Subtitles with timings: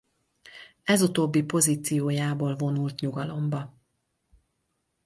[0.83, 3.73] Ez utóbbi pozíciójából vonult nyugalomba.